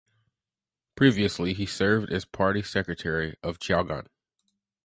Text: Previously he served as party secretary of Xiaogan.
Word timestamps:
Previously 0.95 1.53
he 1.53 1.67
served 1.67 2.11
as 2.11 2.25
party 2.25 2.63
secretary 2.63 3.35
of 3.43 3.59
Xiaogan. 3.59 4.07